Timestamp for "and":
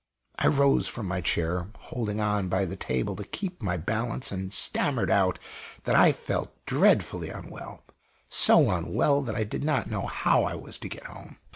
4.31-4.51